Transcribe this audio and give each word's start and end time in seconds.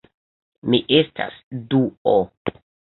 Mi 0.69 0.79
estas 1.01 1.39
Duo 1.69 2.19